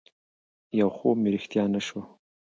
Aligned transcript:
يو 0.79 0.87
خوب 0.97 1.15
مې 1.21 1.29
رښتيا 1.35 1.63
نه 1.73 1.81
شو 1.87 1.99